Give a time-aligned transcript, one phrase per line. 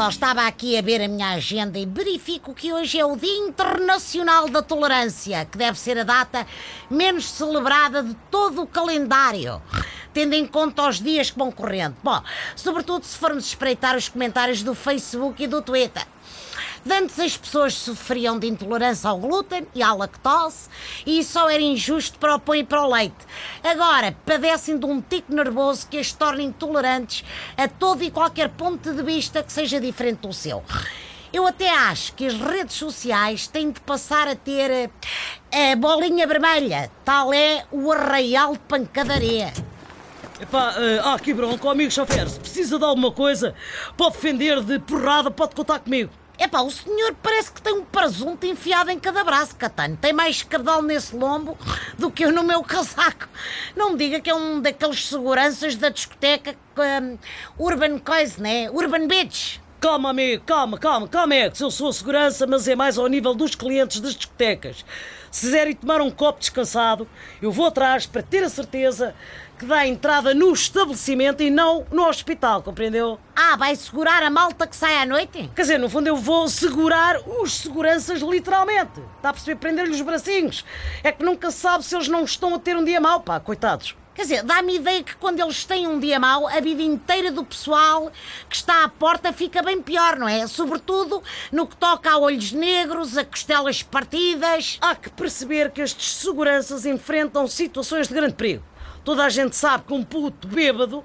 [0.00, 3.36] pessoal, estava aqui a ver a minha agenda e verifico que hoje é o Dia
[3.36, 6.46] Internacional da Tolerância, que deve ser a data
[6.88, 9.60] menos celebrada de todo o calendário,
[10.14, 11.96] tendo em conta os dias que vão correndo.
[12.02, 12.22] Bom,
[12.56, 16.06] sobretudo se formos espreitar os comentários do Facebook e do Twitter.
[16.82, 20.70] De antes as pessoas sofriam de intolerância ao glúten e à lactose
[21.04, 23.26] e só era injusto para o pão e para o leite.
[23.62, 27.22] Agora padecem de um tico nervoso que as torna intolerantes
[27.54, 30.64] a todo e qualquer ponto de vista que seja diferente do seu.
[31.30, 34.90] Eu até acho que as redes sociais têm de passar a ter
[35.52, 36.90] a bolinha vermelha.
[37.04, 39.52] Tal é o arraial de pancadaria.
[40.40, 43.54] Epá, uh, ah, bronco, amigo chofer, se precisa de alguma coisa,
[43.94, 46.10] pode defender de porrada, pode contar comigo.
[46.42, 49.94] Epá, o senhor parece que tem um presunto enfiado em cada braço, Catano.
[49.98, 51.54] Tem mais cabedal nesse lombo
[51.98, 53.28] do que eu no meu casaco.
[53.76, 57.18] Não me diga que é um daqueles seguranças da discoteca um,
[57.62, 58.70] Urban Coise, né?
[58.70, 59.60] Urban Beach.
[59.80, 63.32] Calma, amigo, calma, calma, calma, é que eu sou segurança, mas é mais ao nível
[63.34, 64.84] dos clientes das discotecas.
[65.30, 67.08] Se quiserem tomar um copo descansado,
[67.40, 69.14] eu vou atrás para ter a certeza
[69.58, 73.18] que dá entrada no estabelecimento e não no hospital, compreendeu?
[73.34, 75.50] Ah, vai segurar a malta que sai à noite?
[75.56, 79.00] Quer dizer, no fundo eu vou segurar os seguranças literalmente.
[79.16, 79.58] Está a perceber?
[79.58, 80.62] Prender-lhe os bracinhos.
[81.02, 83.40] É que nunca se sabe se eles não estão a ter um dia mau, pá,
[83.40, 83.96] coitados.
[84.20, 87.42] Quer dizer, dá-me ideia que quando eles têm um dia mau, a vida inteira do
[87.42, 88.12] pessoal
[88.50, 90.46] que está à porta fica bem pior, não é?
[90.46, 94.76] Sobretudo no que toca a olhos negros, a costelas partidas.
[94.82, 98.62] Há que perceber que estes seguranças enfrentam situações de grande perigo.
[99.02, 101.02] Toda a gente sabe que um puto bêbado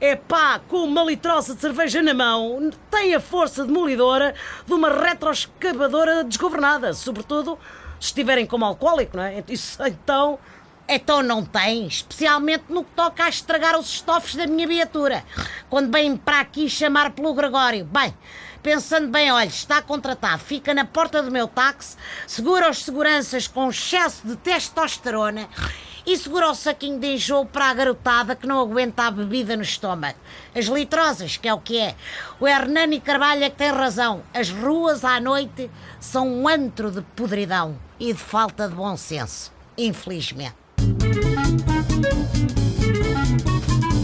[0.00, 4.34] é pá, com uma litrosa de cerveja na mão, tem a força demolidora
[4.66, 7.56] de uma retroescavadora desgovernada, sobretudo
[8.00, 9.44] se estiverem como alcoólico, não é?
[9.46, 10.40] Isso então.
[10.92, 15.24] Então não tem, especialmente no que toca a estragar os estofos da minha viatura.
[15.68, 17.84] Quando vêm para aqui chamar pelo Gregório.
[17.84, 18.12] Bem,
[18.60, 23.70] pensando bem, olha, está contratado, fica na porta do meu táxi, segura os seguranças com
[23.70, 25.48] excesso de testosterona
[26.04, 29.62] e segura o saquinho de enjoo para a garotada que não aguenta a bebida no
[29.62, 30.18] estômago.
[30.52, 31.94] As litrosas, que é o que é.
[32.40, 34.24] O Hernani Carvalho é que tem razão.
[34.34, 35.70] As ruas à noite
[36.00, 39.52] são um antro de podridão e de falta de bom senso.
[39.78, 40.58] Infelizmente.
[40.98, 41.64] Thank
[43.94, 43.99] you.